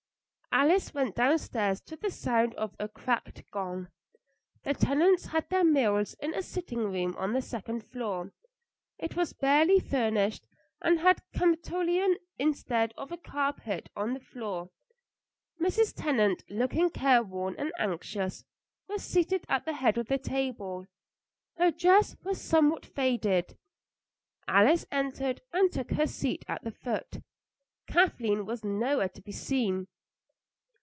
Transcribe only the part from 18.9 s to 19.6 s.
seated